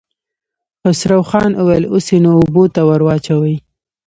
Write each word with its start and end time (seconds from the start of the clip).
خسرو 0.81 1.19
خان 1.29 1.51
وويل: 1.55 1.83
اوس 1.91 2.05
يې 2.13 2.17
نو 2.23 2.29
اوبو 2.39 2.63
ته 2.73 2.81
ور 2.87 3.01
واچوئ. 3.05 3.55